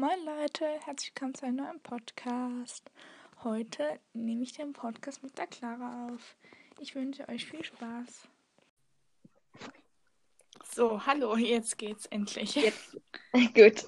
[0.00, 2.90] Moin Leute, herzlich willkommen zu einem neuen Podcast.
[3.44, 6.36] Heute nehme ich den Podcast mit der Clara auf.
[6.78, 8.26] Ich wünsche euch viel Spaß.
[10.74, 12.54] So, hallo, jetzt geht's endlich.
[12.54, 12.96] Jetzt.
[13.54, 13.84] Gut.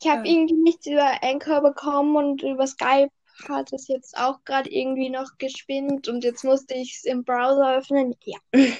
[0.00, 0.24] Ich habe Ähm.
[0.24, 3.10] irgendwie nichts über Anchor bekommen und über Skype
[3.48, 7.78] hat es jetzt auch gerade irgendwie noch gespinnt und jetzt musste ich es im Browser
[7.78, 8.14] öffnen.
[8.22, 8.38] Ja.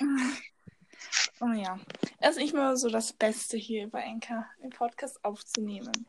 [1.42, 1.80] Oh ja,
[2.18, 6.06] es ist nicht mehr so das Beste hier bei Enka, den Podcast aufzunehmen.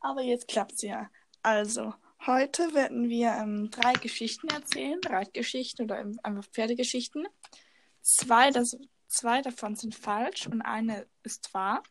[0.00, 1.10] Aber jetzt klappt's ja.
[1.42, 1.92] Also,
[2.24, 7.26] heute werden wir ähm, drei Geschichten erzählen, Reitgeschichten oder ähm, einfach Pferdegeschichten.
[8.00, 11.82] Zwei, das, zwei davon sind falsch und eine ist wahr.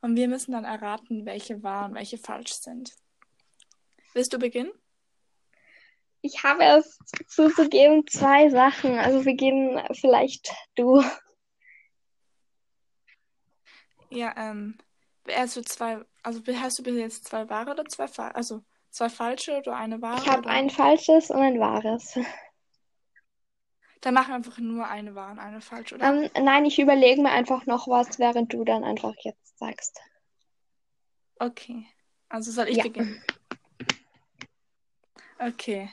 [0.00, 2.92] Und wir müssen dann erraten, welche wahr und welche falsch sind.
[4.14, 4.72] Willst du beginnen?
[6.22, 6.98] Ich habe es
[7.28, 8.98] zuzugeben zwei Sachen.
[8.98, 11.04] Also beginnen vielleicht du.
[14.10, 14.78] Ja, ähm,
[15.34, 18.34] also zwei, also hast du bis jetzt zwei wahre oder zwei falsche?
[18.34, 20.20] Also zwei falsche oder eine wahre?
[20.20, 22.18] Ich habe ein falsches und ein wahres.
[24.00, 26.06] Dann machen wir einfach nur eine wahr und eine falsch, oder?
[26.12, 29.98] Ähm, nein, ich überlege mir einfach noch was, während du dann einfach jetzt sagst.
[31.38, 31.86] Okay.
[32.28, 32.82] Also soll ich Ja.
[32.84, 33.22] beginnen?
[35.38, 35.90] Okay.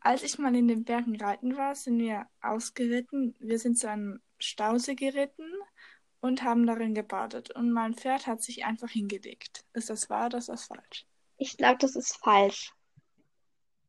[0.00, 3.34] Als ich mal in den Bergen reiten war, sind wir ausgeritten.
[3.38, 5.50] Wir sind zu einem Stausee geritten
[6.24, 7.50] und haben darin gebadet.
[7.50, 9.62] Und mein Pferd hat sich einfach hingelegt.
[9.74, 11.04] Ist das wahr oder ist das falsch?
[11.36, 12.72] Ich glaube, das ist falsch.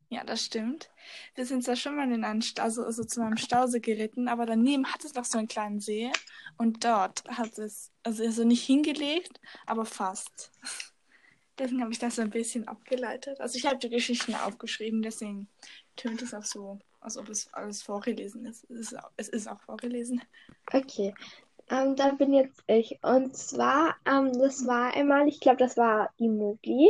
[0.09, 0.91] Ja, das stimmt.
[1.35, 4.45] Wir sind zwar schon mal in einen Sta also, also zu einem Stausee geritten, aber
[4.45, 6.11] daneben hat es noch so einen kleinen See
[6.57, 10.51] und dort hat es, also, also nicht hingelegt, aber fast.
[11.57, 13.39] Deswegen habe ich das so ein bisschen abgeleitet.
[13.39, 15.47] Also ich habe die Geschichten aufgeschrieben, deswegen
[15.95, 18.65] tönt es auch so, als ob es alles vorgelesen ist.
[18.69, 20.21] Es ist, auch- es ist auch vorgelesen.
[20.73, 21.13] Okay,
[21.69, 22.99] ähm, dann bin jetzt ich.
[23.03, 26.89] Und zwar, ähm, das war einmal, ich glaube, das war die Mowgli.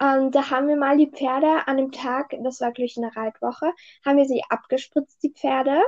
[0.00, 3.02] Ähm, da haben wir mal die Pferde an dem Tag, das war glaube ich in
[3.02, 3.72] der Reitwoche,
[4.04, 5.80] haben wir sie abgespritzt, die Pferde.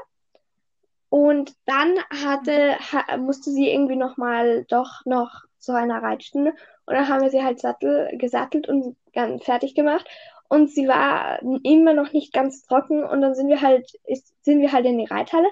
[1.09, 6.55] Und dann hatte, ha, musste sie irgendwie nochmal doch noch zu einer Reitstunde.
[6.87, 10.07] Und dann haben wir sie halt sattel, gesattelt und ganz fertig gemacht.
[10.49, 13.05] Und sie war immer noch nicht ganz trocken.
[13.05, 15.49] Und dann sind wir halt, ist, sind wir halt in die Reithalle.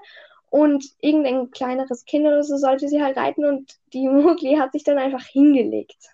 [0.53, 3.47] Und irgendein kleineres Kind oder so sollte sie halt reiten.
[3.47, 6.11] Und die Mowgli hat sich dann einfach hingelegt.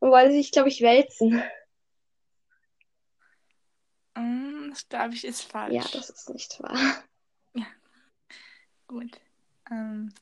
[0.00, 1.40] Und wollte sich, glaube ich, wälzen.
[4.16, 5.74] Mm, Das glaube ich ist falsch.
[5.74, 7.04] Ja, das ist nicht wahr.
[8.88, 9.20] Gut.
[9.70, 10.12] Ähm,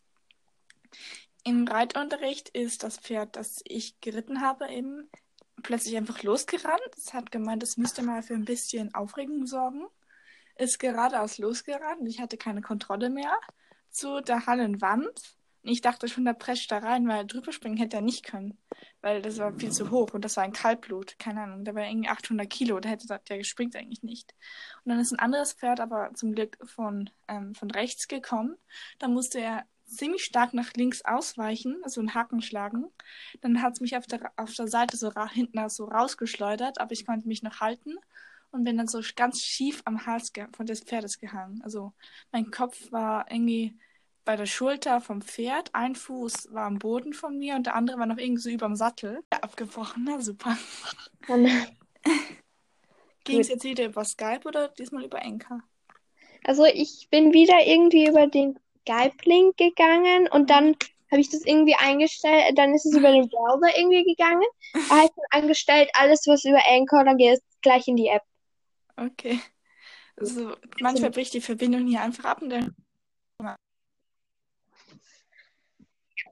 [1.42, 5.08] Im Reitunterricht ist das Pferd, das ich geritten habe, eben
[5.62, 6.82] plötzlich einfach losgerannt.
[6.94, 9.86] Es hat gemeint, es müsste mal für ein bisschen Aufregung sorgen.
[10.60, 12.06] Ist geradeaus losgerannt.
[12.06, 13.32] Ich hatte keine Kontrolle mehr
[13.88, 15.06] zu der Hallenwand.
[15.62, 18.58] Und Ich dachte schon, der prescht da rein, weil drüber springen hätte er nicht können.
[19.00, 21.18] Weil das war viel zu hoch und das war ein Kaltblut.
[21.18, 22.78] Keine Ahnung, der war irgendwie 800 Kilo.
[22.78, 24.34] Der hätte der springt eigentlich nicht.
[24.84, 28.54] Und dann ist ein anderes Pferd aber zum Glück von, ähm, von rechts gekommen.
[28.98, 32.84] Da musste er ziemlich stark nach links ausweichen, also einen Haken schlagen.
[33.40, 37.06] Dann hat es mich auf der, auf der Seite so hinten so rausgeschleudert, aber ich
[37.06, 37.96] konnte mich noch halten
[38.50, 41.60] und bin dann so ganz schief am Hals von des Pferdes gehangen.
[41.62, 41.92] Also
[42.32, 43.78] mein Kopf war irgendwie
[44.24, 47.98] bei der Schulter vom Pferd, ein Fuß war am Boden von mir und der andere
[47.98, 49.22] war noch irgendwie so überm Sattel.
[49.32, 50.56] Ja, abgebrochen, na super.
[53.24, 55.62] Ging es jetzt wieder über Skype oder diesmal über Enka?
[56.44, 60.76] Also ich bin wieder irgendwie über den Skype-Link gegangen und dann
[61.10, 64.46] habe ich das irgendwie eingestellt, dann ist es über den Browser irgendwie gegangen.
[64.72, 68.08] Da habe ich dann angestellt, alles was über Anchor, dann geht es gleich in die
[68.08, 68.22] App.
[69.00, 69.40] Okay.
[70.16, 72.76] Also manchmal bricht die Verbindung hier einfach ab und dann.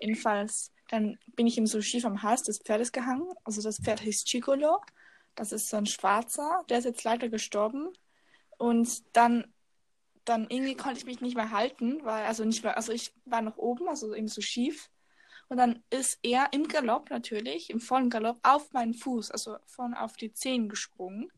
[0.00, 3.32] Jedenfalls, dann bin ich ihm so schief am Hals des Pferdes gehangen.
[3.44, 4.80] Also das Pferd hieß Chicolo.
[5.34, 6.64] Das ist so ein Schwarzer.
[6.68, 7.88] Der ist jetzt leider gestorben.
[8.58, 9.52] Und dann,
[10.24, 13.40] dann irgendwie konnte ich mich nicht mehr halten, weil, also nicht mehr, also ich war
[13.40, 14.90] noch oben, also eben so schief.
[15.48, 20.00] Und dann ist er im Galopp natürlich, im vollen Galopp, auf meinen Fuß, also vorne
[20.00, 21.32] auf die Zehen gesprungen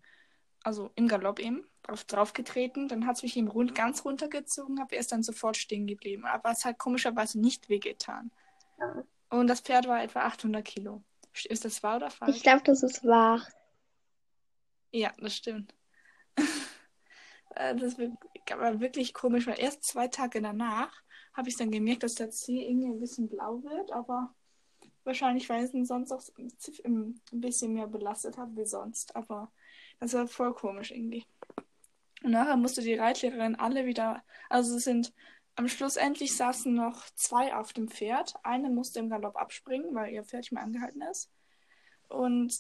[0.62, 2.88] also im Galopp eben, drauf, draufgetreten.
[2.88, 6.24] Dann hat es mich eben rund, ganz runtergezogen, aber er ist dann sofort stehen geblieben.
[6.24, 8.30] Aber es hat komischerweise nicht wehgetan.
[8.78, 9.04] Ja.
[9.30, 11.02] Und das Pferd war etwa 800 Kilo.
[11.44, 12.36] Ist das wahr oder falsch?
[12.36, 13.46] Ich glaube, das ist wahr.
[14.92, 15.74] Ja, das stimmt.
[17.56, 21.02] Äh, das war wirklich komisch, weil erst zwei Tage danach
[21.32, 24.32] habe ich dann gemerkt, dass der Zeh irgendwie ein bisschen blau wird, aber
[25.02, 29.16] wahrscheinlich, weil ich ihn sonst auch ein bisschen mehr belastet habe wie sonst.
[29.16, 29.50] Aber
[30.00, 31.26] das war voll komisch irgendwie.
[32.22, 35.12] Und nachher musste die Reitlehrerin alle wieder, also sind
[35.56, 38.34] am Schluss endlich saßen noch zwei auf dem Pferd.
[38.42, 41.30] Eine musste im Galopp abspringen, weil ihr Pferd nicht mehr angehalten ist.
[42.08, 42.54] Und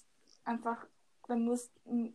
[0.44, 0.86] einfach,
[1.26, 1.70] dann muss,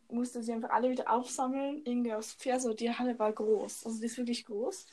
[0.10, 2.62] musste sie einfach alle wieder aufsammeln, irgendwie aufs Pferd.
[2.62, 3.86] So, die Halle war groß.
[3.86, 4.86] Also die ist wirklich groß.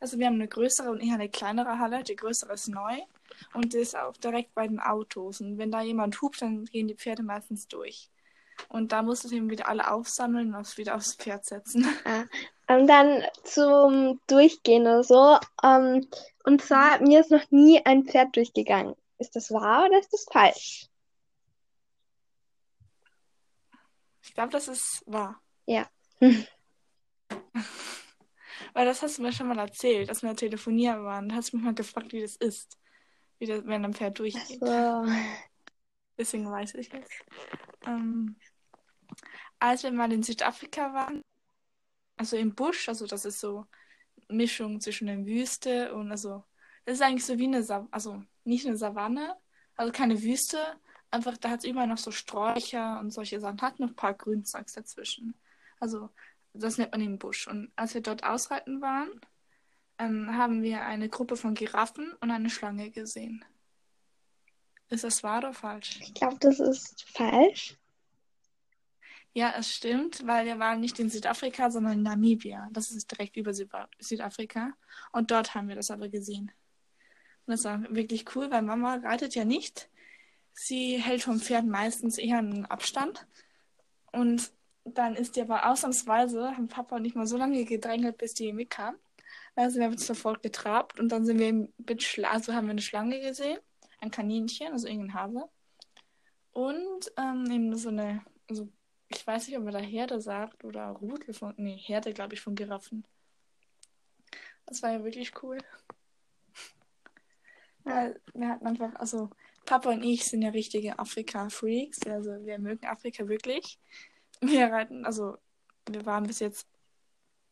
[0.00, 2.02] Also wir haben eine größere und eher eine kleinere Halle.
[2.02, 2.98] Die größere ist neu
[3.54, 5.40] und die ist auch direkt bei den Autos.
[5.40, 8.10] Und wenn da jemand hupt, dann gehen die Pferde meistens durch.
[8.68, 11.86] Und da musste ich eben wieder alle aufsammeln und wieder aufs Pferd setzen.
[12.06, 12.24] Ja.
[12.68, 15.38] Und dann zum Durchgehen oder so.
[15.62, 16.08] Ähm,
[16.42, 18.96] und zwar, mir ist noch nie ein Pferd durchgegangen.
[19.18, 20.88] Ist das wahr oder ist das falsch?
[24.22, 25.40] Ich glaube, das ist wahr.
[25.66, 25.86] Ja.
[28.76, 31.28] Weil das hast du mir schon mal erzählt, dass wir telefonieren waren.
[31.28, 32.76] Da hast du mich mal gefragt, wie das ist.
[33.38, 34.60] Wie das, wenn ein Pferd durchgeht.
[34.60, 35.06] So.
[36.18, 37.08] Deswegen weiß ich es.
[37.86, 38.36] Ähm,
[39.58, 41.22] als wir mal in Südafrika waren,
[42.16, 43.66] also im Busch, also das ist so
[44.28, 46.44] Mischung zwischen der Wüste und also,
[46.84, 49.36] das ist eigentlich so wie eine, Sa also nicht eine Savanne,
[49.76, 50.58] also keine Wüste,
[51.10, 54.14] einfach da hat es immer noch so Sträucher und solche Sachen, hat noch ein paar
[54.14, 55.34] Grünzeugs dazwischen.
[55.80, 56.10] Also
[56.54, 57.48] das nennt man den Busch.
[57.48, 59.10] Und als wir dort ausreiten waren,
[59.98, 63.44] ähm, haben wir eine Gruppe von Giraffen und eine Schlange gesehen.
[64.88, 65.98] Ist das wahr oder falsch?
[66.00, 67.76] Ich glaube, das ist falsch.
[69.32, 72.68] Ja, es stimmt, weil wir waren nicht in Südafrika, sondern in Namibia.
[72.72, 74.72] Das ist direkt über Südafrika.
[75.12, 76.50] Und dort haben wir das aber gesehen.
[77.46, 79.90] Und das war wirklich cool, weil Mama reitet ja nicht.
[80.52, 83.26] Sie hält vom Pferd meistens eher einen Abstand.
[84.10, 84.52] Und
[84.84, 88.52] dann ist die aber ausnahmsweise, haben Papa und ich mal so lange gedrängelt, bis die
[88.52, 88.96] mitkam.
[89.54, 91.72] Dann sind wir uns sofort getrabt und dann sind wir im
[92.24, 93.58] also haben wir eine Schlange gesehen,
[94.06, 95.48] ein Kaninchen, also irgendein Hase.
[96.52, 98.68] Und ähm, eben so eine, also
[99.08, 102.40] ich weiß nicht, ob man da Herde sagt oder Rudel von, nee, Herde, glaube ich,
[102.40, 103.04] von Giraffen.
[104.64, 105.58] Das war ja wirklich cool.
[107.84, 109.30] Weil wir hatten einfach, also
[109.64, 113.78] Papa und ich sind ja richtige Afrika-Freaks, also wir mögen Afrika wirklich.
[114.40, 115.38] Wir reiten, also
[115.88, 116.66] wir waren bis jetzt,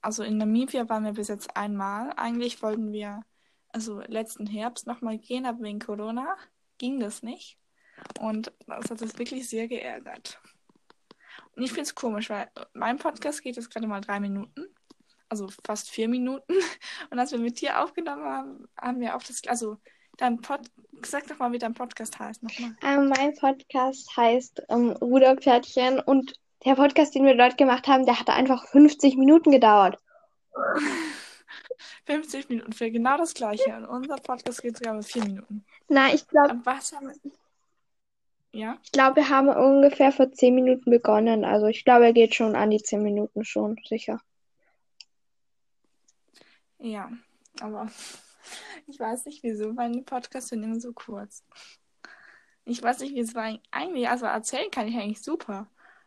[0.01, 2.13] also in Namibia waren wir bis jetzt einmal.
[2.17, 3.25] Eigentlich wollten wir,
[3.75, 6.37] also letzten Herbst nochmal gehen, aber wegen Corona
[6.79, 7.59] ging das nicht.
[8.21, 10.41] Und das hat uns wirklich sehr geärgert.
[11.57, 14.67] Und ich finde es komisch, weil mein Podcast geht jetzt gerade mal drei Minuten.
[15.29, 16.55] Also fast vier Minuten.
[17.11, 19.79] Und als wir mit dir aufgenommen haben, haben wir auch das, also
[20.19, 20.61] dein Pod,
[21.05, 22.77] sag doch mal, wie dein Podcast heißt nochmal.
[22.83, 26.35] Ähm, mein Podcast heißt ähm, Ruderpferdchen und
[26.65, 29.99] der Podcast, den wir dort gemacht haben, der hatte einfach 50 Minuten gedauert.
[32.07, 33.75] 50 Minuten für genau das gleiche.
[33.77, 35.65] Und unser Podcast geht sogar mit 4 Minuten.
[35.89, 36.61] Na, ich glaube.
[36.65, 37.33] Was haben wir.
[38.53, 38.79] Ja?
[38.85, 41.45] Ich glaube, wir haben ungefähr vor 10 Minuten begonnen.
[41.45, 44.21] Also ich glaube, er geht schon an die 10 Minuten schon, sicher.
[46.79, 47.11] Ja,
[47.61, 47.91] aber
[48.87, 51.43] ich weiß nicht, wieso meine Podcasts sind immer so kurz.
[52.65, 53.59] Ich weiß nicht, wie es war.
[53.71, 55.67] Eigentlich, also erzählen kann ich eigentlich super.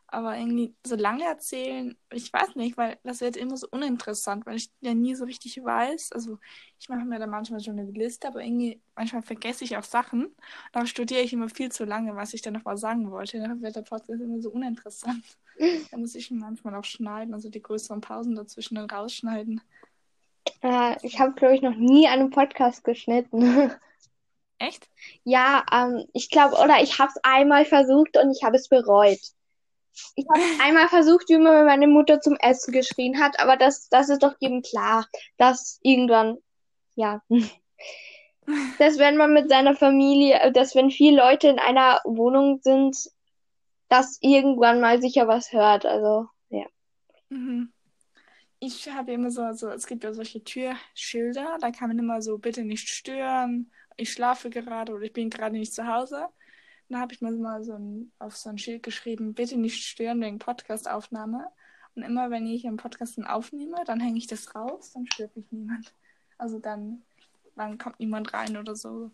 [0.09, 4.55] Aber irgendwie so lange erzählen, ich weiß nicht, weil das wird immer so uninteressant, weil
[4.55, 6.13] ich ja nie so richtig weiß.
[6.13, 6.39] Also
[6.79, 10.33] ich mache mir da manchmal schon eine Liste, aber irgendwie manchmal vergesse ich auch Sachen.
[10.71, 13.39] Da studiere ich immer viel zu lange, was ich dann noch mal sagen wollte.
[13.39, 15.23] Dann wird der Podcast immer so uninteressant.
[15.91, 19.61] da muss ich manchmal auch schneiden, also die größeren Pausen dazwischen dann rausschneiden.
[20.61, 23.71] Äh, ich habe, glaube ich, noch nie einen Podcast geschnitten.
[24.59, 24.89] Echt?
[25.23, 29.19] Ja, ähm, ich glaube, oder ich habe es einmal versucht und ich habe es bereut.
[30.15, 34.09] Ich habe einmal versucht, wie man meine Mutter zum Essen geschrien hat, aber das, das
[34.09, 36.37] ist doch jedem klar, dass irgendwann,
[36.95, 37.21] ja,
[38.79, 42.97] dass wenn man mit seiner Familie, dass wenn viele Leute in einer Wohnung sind,
[43.89, 45.85] dass irgendwann mal sicher was hört.
[45.85, 46.65] Also, ja.
[47.29, 47.71] Mhm.
[48.59, 52.39] Ich habe immer so, also es gibt ja solche Türschilder, da kann man immer so,
[52.39, 56.27] bitte nicht stören, ich schlafe gerade oder ich bin gerade nicht zu Hause.
[56.89, 60.21] Dann habe ich mir mal so ein, auf so ein Schild geschrieben, bitte nicht stören
[60.21, 61.51] wegen Podcastaufnahme.
[61.95, 65.51] Und immer wenn ich einen Podcast aufnehme, dann hänge ich das raus, dann stört mich
[65.51, 65.93] niemand.
[66.37, 67.01] Also dann,
[67.55, 69.11] dann kommt niemand rein oder so.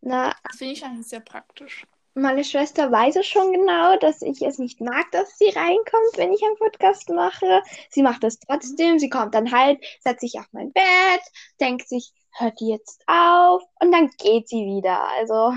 [0.00, 1.86] Na, das finde ich eigentlich sehr praktisch.
[2.14, 6.32] Meine Schwester weiß es schon genau, dass ich es nicht mag, dass sie reinkommt, wenn
[6.32, 7.62] ich einen Podcast mache.
[7.88, 8.98] Sie macht es trotzdem.
[8.98, 11.22] Sie kommt dann halt, setzt sich auf mein Bett,
[11.58, 15.08] denkt sich, hört die jetzt auf und dann geht sie wieder.
[15.08, 15.54] Also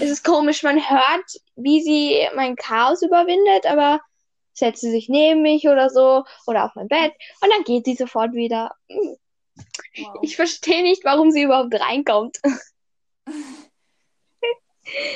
[0.00, 1.24] es ist komisch, man hört,
[1.56, 4.00] wie sie mein Chaos überwindet, aber
[4.52, 7.94] setzt sie sich neben mich oder so oder auf mein Bett und dann geht sie
[7.94, 8.74] sofort wieder.
[8.86, 10.18] Wow.
[10.22, 12.38] Ich verstehe nicht, warum sie überhaupt reinkommt.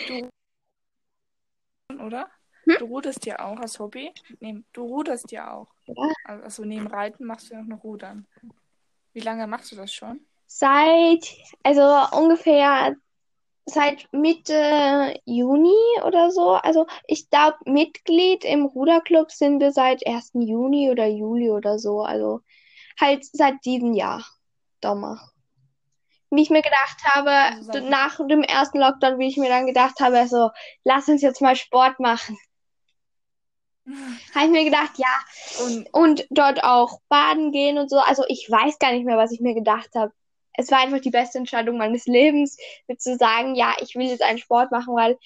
[0.07, 0.29] Du,
[1.99, 2.29] oder?
[2.65, 2.77] Hm?
[2.79, 4.13] Du ruderst ja auch als Hobby.
[4.41, 5.69] Nee, du ruderst ja auch.
[5.87, 6.13] Ja.
[6.43, 8.27] Also neben Reiten machst du ja auch noch Rudern.
[9.15, 10.21] Wie lange machst du das schon?
[10.47, 11.27] Seit,
[11.63, 11.83] also
[12.15, 12.95] ungefähr
[13.65, 16.53] seit Mitte Juni oder so.
[16.53, 20.33] Also ich glaube, Mitglied im Ruderclub sind wir seit 1.
[20.35, 22.03] Juni oder Juli oder so.
[22.03, 22.41] Also
[23.01, 24.25] halt seit diesem Jahr,
[24.83, 25.21] Sommer.
[26.31, 30.01] Wie ich mir gedacht habe, Also nach dem ersten Lockdown, wie ich mir dann gedacht
[30.01, 30.51] habe, so,
[30.83, 32.39] lass uns jetzt mal Sport machen.
[34.35, 37.99] Habe ich mir gedacht, ja, Und und dort auch baden gehen und so.
[37.99, 40.13] Also ich weiß gar nicht mehr, was ich mir gedacht habe.
[40.55, 42.57] Es war einfach die beste Entscheidung meines Lebens,
[42.87, 45.19] mit zu sagen, ja, ich will jetzt einen Sport machen, weil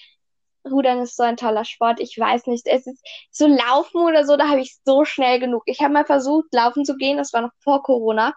[0.69, 1.99] Rudern ist so ein toller Sport.
[1.99, 5.63] Ich weiß nicht, es ist so Laufen oder so, da habe ich so schnell genug.
[5.65, 8.33] Ich habe mal versucht, laufen zu gehen, das war noch vor Corona.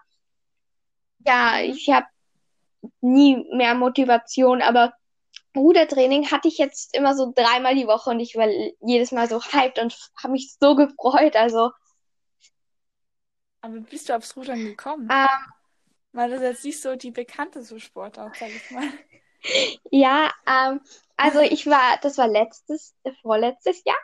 [1.25, 2.07] Ja, ich habe
[3.01, 4.93] nie mehr Motivation, aber
[5.55, 8.47] Rudertraining hatte ich jetzt immer so dreimal die Woche und ich war
[8.79, 11.35] jedes Mal so hyped und habe mich so gefreut.
[11.35, 11.71] Also
[13.61, 15.07] aber bist du aufs Rudern gekommen?
[15.11, 15.27] Ähm,
[16.13, 18.87] Weil das ist jetzt nicht so die bekannteste Sportart, sag ich mal.
[19.91, 20.81] Ja, ähm,
[21.17, 23.97] also ich war, das war letztes, vorletztes Jahr.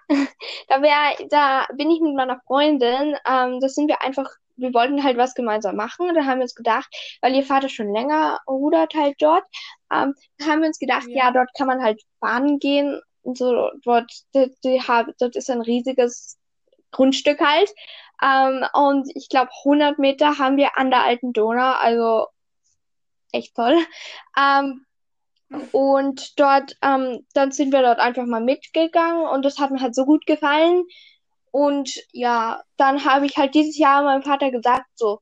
[0.68, 5.04] Da wär, da bin ich mit meiner Freundin, ähm, da sind wir einfach, wir wollten
[5.04, 6.10] halt was gemeinsam machen.
[6.10, 6.88] Und da haben wir uns gedacht,
[7.22, 9.44] weil ihr Vater schon länger rudert halt dort,
[9.94, 11.26] ähm, da haben wir uns gedacht, Ja.
[11.28, 14.82] ja, dort kann man halt fahren gehen und so, dort, die, die,
[15.20, 16.38] dort ist ein riesiges
[16.92, 17.70] Grundstück halt.
[18.24, 22.28] Ähm, und ich glaube, 100 Meter haben wir an der alten Donau, also
[23.32, 23.78] echt toll.
[24.38, 24.86] Ähm,
[25.72, 29.96] und dort, ähm, dann sind wir dort einfach mal mitgegangen und das hat mir halt
[29.96, 30.84] so gut gefallen.
[31.52, 35.22] Und ja, dann habe ich halt dieses Jahr meinem Vater gesagt, so,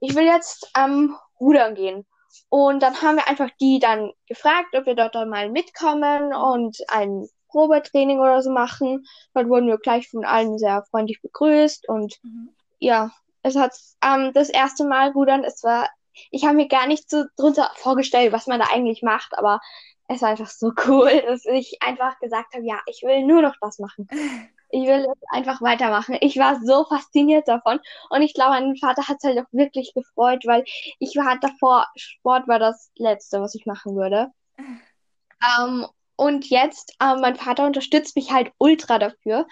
[0.00, 2.06] ich will jetzt ähm, rudern gehen.
[2.48, 6.76] Und dann haben wir einfach die dann gefragt, ob wir dort dann mal mitkommen und
[6.88, 9.04] ein Probetraining oder so machen.
[9.34, 12.50] Dort wurden wir gleich von allen sehr freundlich begrüßt und Mhm.
[12.80, 13.10] ja,
[13.42, 15.88] es hat ähm, das erste Mal rudern, es war,
[16.30, 19.60] ich habe mir gar nicht so drunter vorgestellt, was man da eigentlich macht, aber
[20.08, 23.56] es war einfach so cool, dass ich einfach gesagt habe, ja, ich will nur noch
[23.60, 24.08] das machen.
[24.74, 26.16] Ich will jetzt einfach weitermachen.
[26.20, 27.78] Ich war so fasziniert davon
[28.10, 30.64] und ich glaube, mein Vater hat es halt auch wirklich gefreut, weil
[30.98, 34.32] ich war davor, Sport war das Letzte, was ich machen würde.
[35.42, 35.86] Ähm,
[36.22, 39.44] und jetzt, ähm, mein Vater unterstützt mich halt ultra dafür.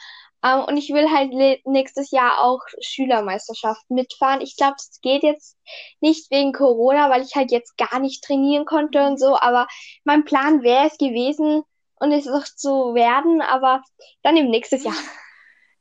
[0.45, 1.33] Ähm, und ich will halt
[1.67, 4.41] nächstes Jahr auch Schülermeisterschaft mitfahren.
[4.41, 5.59] Ich glaube, es geht jetzt
[6.01, 9.37] nicht wegen Corona, weil ich halt jetzt gar nicht trainieren konnte und so.
[9.37, 9.67] Aber
[10.05, 11.65] mein Plan wäre es gewesen
[11.97, 13.83] und es auch zu werden, aber
[14.23, 14.95] dann im nächsten Jahr.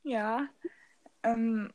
[0.02, 0.48] Ja.
[1.22, 1.70] Ähm,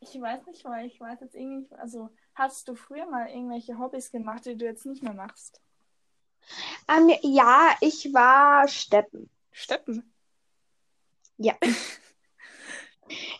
[0.00, 4.10] ich weiß nicht, weil ich weiß jetzt irgendwie, also hast du früher mal irgendwelche Hobbys
[4.10, 5.62] gemacht, die du jetzt nicht mehr machst?
[6.88, 9.30] Ähm, ja, ich war Steppen.
[9.52, 10.14] Steppen.
[11.36, 11.54] Ja.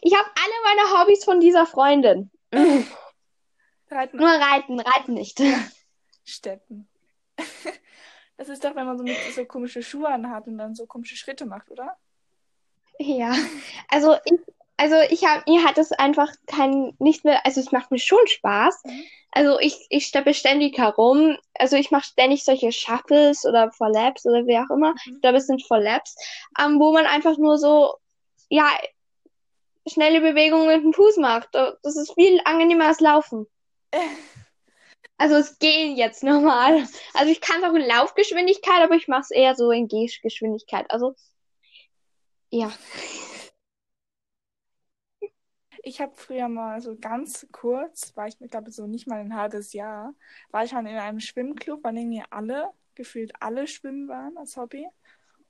[0.01, 2.31] Ich habe alle meine Hobbys von dieser Freundin.
[3.91, 4.17] Reiten.
[4.17, 5.43] Nur Reiten, Reiten nicht.
[6.25, 6.89] Steppen.
[8.39, 11.17] Das ist doch, wenn man so, mit, so komische Schuhe anhat und dann so komische
[11.17, 11.99] Schritte macht, oder?
[13.01, 13.35] Ja,
[13.89, 14.41] also ich,
[14.79, 18.25] also ich habe, mir hat es einfach kein, nicht mehr, also es macht mir schon
[18.27, 18.81] Spaß.
[18.85, 19.05] Mhm.
[19.33, 21.37] Also ich, ich steppe ständig herum.
[21.55, 24.93] Also ich mache ständig solche Shuffles oder Follaps oder wie auch immer.
[24.93, 25.15] Mhm.
[25.15, 26.17] Ich glaube, es sind Follaps,
[26.59, 27.97] ähm, wo man einfach nur so,
[28.49, 28.69] ja,
[29.87, 31.49] schnelle Bewegungen mit dem Fuß macht.
[31.53, 33.47] Das ist viel angenehmer als Laufen.
[35.21, 36.87] Also es geht jetzt normal.
[37.13, 40.89] Also ich kann es auch in Laufgeschwindigkeit, aber ich mache es eher so in Gehgeschwindigkeit.
[40.93, 41.17] Also
[42.51, 42.73] ja.
[45.89, 49.35] Ich habe früher mal so ganz kurz, war ich, ich glaube, so nicht mal ein
[49.35, 50.15] halbes Jahr,
[50.51, 54.59] war ich mal in einem Schwimmclub, an dem wir alle, gefühlt alle schwimmen waren als
[54.59, 54.87] Hobby.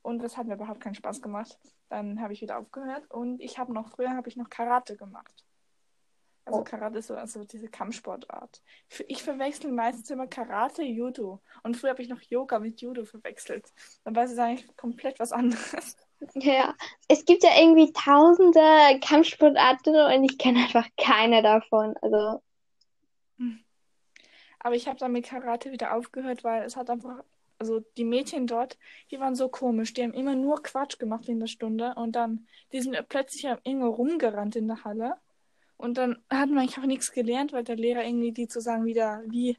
[0.01, 1.59] Und das hat mir überhaupt keinen Spaß gemacht.
[1.89, 5.43] Dann habe ich wieder aufgehört und ich habe noch, früher habe ich noch Karate gemacht.
[6.45, 6.63] Also Oh.
[6.63, 8.63] Karate ist so also diese Kampfsportart.
[9.09, 11.41] Ich verwechsel meistens immer Karate, Judo.
[11.63, 13.73] Und früher habe ich noch Yoga mit Judo verwechselt.
[14.05, 15.97] Dann weiß es eigentlich komplett was anderes.
[16.35, 16.75] Ja,
[17.07, 21.95] es gibt ja irgendwie tausende Kampfsportarten und ich kenne einfach keine davon.
[22.01, 22.41] Also,
[24.59, 27.23] Aber ich habe dann mit Karate wieder aufgehört, weil es hat einfach,
[27.57, 28.77] also die Mädchen dort,
[29.11, 29.93] die waren so komisch.
[29.93, 33.89] Die haben immer nur Quatsch gemacht in der Stunde und dann, die sind plötzlich irgendwo
[33.89, 35.15] rumgerannt in der Halle.
[35.77, 39.57] Und dann hat man einfach nichts gelernt, weil der Lehrer irgendwie die sozusagen wieder wie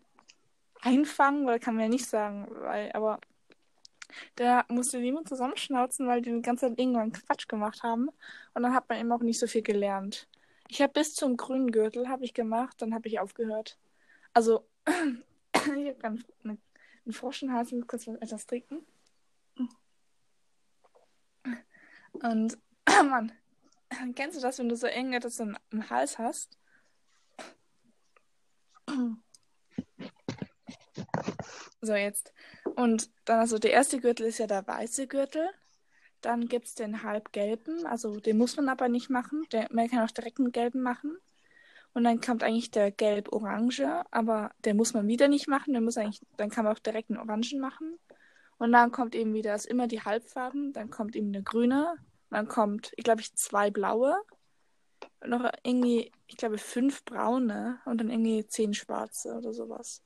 [0.83, 3.21] einfangen, weil kann man ja nicht sagen, weil, aber
[4.37, 8.09] da musste niemand zusammenschnauzen, weil die den Zeit irgendwann Quatsch gemacht haben.
[8.55, 10.29] Und dann hat man eben auch nicht so viel gelernt.
[10.69, 13.79] Ich habe bis zum grünen Gürtel habe ich gemacht, dann habe ich aufgehört.
[14.35, 16.59] Also, ich habe gerade einen, ne,
[17.05, 18.87] einen Froschenhals und kurz etwas trinken.
[22.13, 22.59] Und,
[23.05, 23.33] Mann,
[24.15, 26.57] kennst du das, wenn du so irgendetwas im, im Hals hast?
[31.83, 32.33] So, jetzt.
[32.81, 35.47] Und dann, also der erste Gürtel ist ja der weiße Gürtel.
[36.23, 39.47] Dann gibt es den halbgelben, also den muss man aber nicht machen.
[39.53, 41.19] Der, man kann auch direkt einen gelben machen.
[41.93, 45.75] Und dann kommt eigentlich der gelb-orange, aber der muss man wieder nicht machen.
[45.75, 47.99] Der muss eigentlich, dann kann man auch direkt einen orangen machen.
[48.57, 50.73] Und dann kommt eben wieder, ist immer die Halbfarben.
[50.73, 51.97] Dann kommt eben eine grüne.
[52.31, 54.17] Dann kommt, ich glaube, ich zwei blaue.
[55.27, 57.81] Noch irgendwie, ich glaube, fünf braune.
[57.85, 60.03] Und dann irgendwie zehn schwarze oder sowas.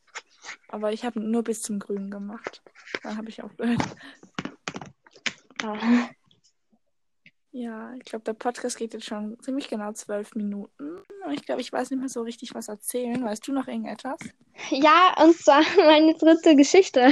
[0.69, 2.63] Aber ich habe nur bis zum Grünen gemacht.
[3.03, 3.83] Dann habe ich aufgehört.
[5.63, 6.09] Ah.
[7.53, 10.99] Ja, ich glaube, der Podcast geht jetzt schon ziemlich genau zwölf Minuten.
[11.31, 13.25] Ich glaube, ich weiß nicht mehr so richtig was erzählen.
[13.25, 14.19] Weißt du noch irgendetwas?
[14.71, 17.11] Ja, und zwar meine dritte Geschichte.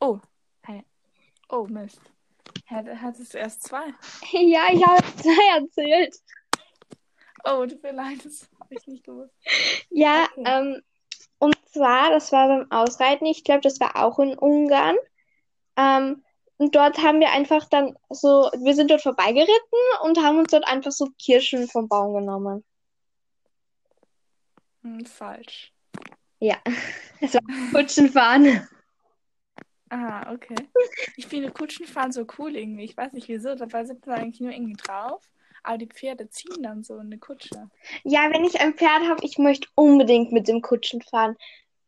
[0.00, 0.18] Oh,
[0.62, 0.82] hey.
[1.50, 2.00] Oh, Mist.
[2.66, 3.84] Hat- Hattest du erst zwei?
[4.32, 6.16] Ja, ich habe zwei erzählt.
[7.44, 9.34] Oh, tut mir leid, das habe ich nicht gewusst.
[9.90, 10.42] Ja, Okay.
[10.46, 10.82] ähm,
[11.38, 14.96] und zwar, das war beim Ausreiten, ich glaube, das war auch in Ungarn.
[15.76, 16.22] Ähm,
[16.58, 20.66] und dort haben wir einfach dann so, wir sind dort vorbeigeritten und haben uns dort
[20.66, 22.64] einfach so Kirschen vom Baum genommen.
[24.82, 25.72] Hm, falsch.
[26.38, 26.56] Ja,
[27.20, 28.66] es war Kutschenfahren.
[29.90, 30.56] Ah, okay.
[31.16, 32.84] Ich finde Kutschenfahren so cool irgendwie.
[32.84, 33.54] Ich weiß nicht wieso.
[33.54, 35.22] Dabei sind wir eigentlich nur irgendwie drauf.
[35.66, 37.68] Aber die Pferde ziehen dann so eine Kutsche.
[38.04, 41.36] Ja, wenn ich ein Pferd habe, ich möchte unbedingt mit dem Kutschen fahren.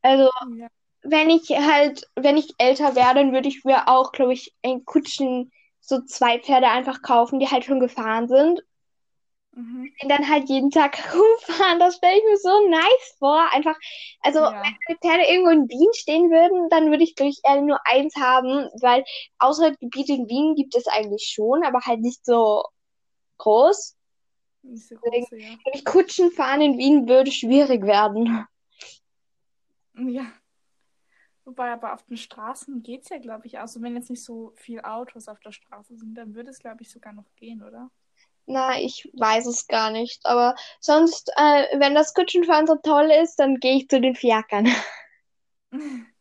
[0.02, 0.68] Also, Ja.
[1.02, 4.84] wenn ich halt, wenn ich älter wäre, dann würde ich mir auch, glaube ich, ein
[4.84, 8.62] Kutschen, so zwei Pferde einfach kaufen, die halt schon gefahren sind.
[9.52, 9.92] Mhm.
[10.02, 11.78] Und dann halt jeden Tag rumfahren.
[11.80, 13.40] Das stelle ich mir so nice vor.
[13.52, 13.76] Einfach,
[14.20, 14.50] also, Ja.
[14.52, 17.78] wenn meine Pferde irgendwo in Wien stehen würden, dann würde ich, glaube ich, eher nur
[17.84, 19.04] eins haben, weil
[19.38, 22.64] Ausreitgebiete in Wien gibt es eigentlich schon, aber halt nicht so
[23.38, 23.96] groß.
[24.62, 25.56] Nicht so ja.
[25.72, 28.46] Ich, Kutschen fahren in Wien würde schwierig werden.
[29.94, 30.26] Ja.
[31.44, 33.68] Wobei aber auf den Straßen geht es ja, glaube ich, auch.
[33.68, 36.82] So, wenn jetzt nicht so viel Autos auf der Straße sind, dann würde es, glaube
[36.82, 37.90] ich, sogar noch gehen, oder?
[38.44, 40.24] Na, ich weiß es gar nicht.
[40.26, 44.68] Aber sonst, äh, wenn das Kutschenfahren so toll ist, dann gehe ich zu den Fiakern.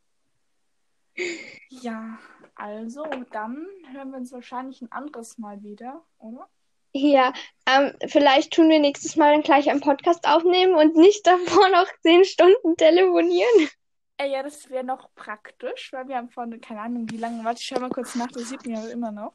[1.70, 2.20] Ja,
[2.56, 6.48] also dann hören wir uns wahrscheinlich ein anderes Mal wieder, oder?
[6.94, 7.34] Ja,
[7.68, 11.88] ähm, vielleicht tun wir nächstes Mal dann gleich einen Podcast aufnehmen und nicht davor noch
[12.02, 13.70] zehn Stunden telefonieren.
[14.18, 17.62] Äh, ja, das wäre noch praktisch, weil wir haben vorne, keine Ahnung, wie lange, warte,
[17.62, 19.34] ich schau mal kurz nach, das sieht man ja immer noch.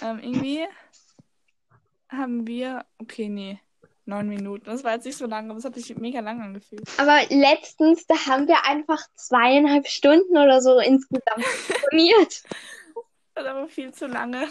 [0.00, 0.64] Ähm, irgendwie
[2.08, 3.58] haben wir, okay, nee,
[4.04, 4.64] neun Minuten.
[4.66, 6.82] Das war jetzt nicht so lange, aber es hat sich mega lang angefühlt.
[6.98, 12.42] Aber letztens, da haben wir einfach zweieinhalb Stunden oder so insgesamt telefoniert.
[13.34, 14.48] Das ist aber viel zu lange.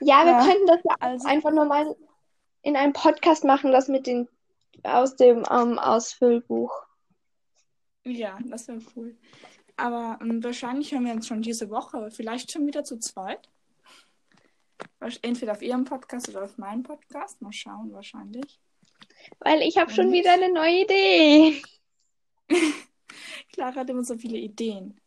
[0.00, 1.96] Ja, wir Ja, könnten das ja also- einfach nur mal
[2.62, 4.28] in einem Podcast machen, das mit den
[4.84, 6.72] aus dem ähm, Ausfüllbuch.
[8.04, 9.16] Ja, das wäre cool.
[9.76, 13.48] Aber ähm, wahrscheinlich hören wir uns schon diese Woche, vielleicht schon wieder zu zweit.
[15.22, 17.40] Entweder auf ihrem Podcast oder auf meinem Podcast.
[17.40, 18.60] Mal schauen, wahrscheinlich.
[19.40, 21.62] Weil ich habe schon wieder eine neue Idee.
[23.52, 25.00] Clara hat immer so viele Ideen.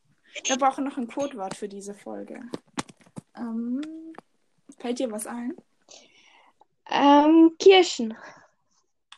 [0.46, 2.42] Wir brauchen noch ein Codewort für diese Folge.
[3.38, 3.82] Ähm,
[4.78, 5.54] fällt dir was ein?
[6.90, 8.16] Ähm, Kirschen.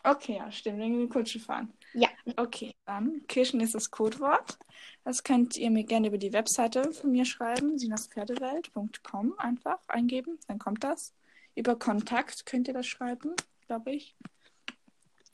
[0.03, 0.79] Okay, ja, stimmt.
[0.79, 1.73] Wegen den Kutsche fahren.
[1.93, 2.09] Ja.
[2.37, 4.57] Okay, dann Kirschen ist das Codewort.
[5.03, 10.59] Das könnt ihr mir gerne über die Webseite von mir schreiben, sinaspferdewelt.com einfach eingeben, dann
[10.59, 11.13] kommt das.
[11.55, 13.33] Über Kontakt könnt ihr das schreiben,
[13.65, 14.15] glaube ich.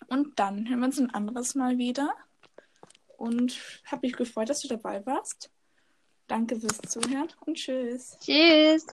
[0.08, 2.14] Und dann hören wir uns ein anderes Mal wieder.
[3.18, 5.50] Und habe mich gefreut, dass du dabei warst.
[6.28, 8.18] Danke fürs Zuhören und tschüss.
[8.20, 8.82] Tschüss.